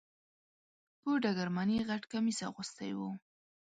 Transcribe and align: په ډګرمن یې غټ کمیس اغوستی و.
په 1.01 1.09
ډګرمن 1.23 1.69
یې 1.75 1.81
غټ 1.89 2.03
کمیس 2.11 2.39
اغوستی 2.49 2.91
و. 2.95 2.99